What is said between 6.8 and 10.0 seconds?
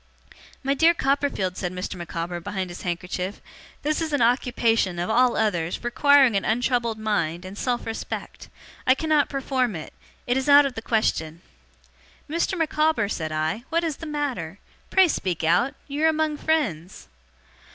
mind, and self respect. I cannot perform it.